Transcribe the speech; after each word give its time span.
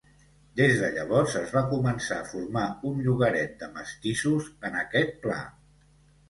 Des 0.59 0.71
de 0.83 0.87
llavors, 0.93 1.35
es 1.41 1.51
va 1.57 1.61
començar 1.73 2.17
a 2.21 2.25
formar 2.29 2.63
un 2.93 3.03
llogaret 3.09 3.53
de 3.61 3.69
mestissos 3.77 4.49
en 4.71 4.81
aquest 4.81 5.15
pla. 5.29 5.39